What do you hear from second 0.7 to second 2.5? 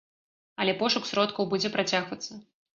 пошук сродкаў будзе працягвацца.